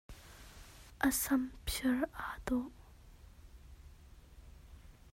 [1.07, 2.71] A samphiar aa dawh.